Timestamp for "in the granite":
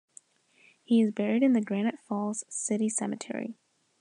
1.43-1.99